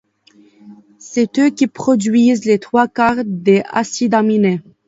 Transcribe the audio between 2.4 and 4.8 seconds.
les trois quart des acides aminés.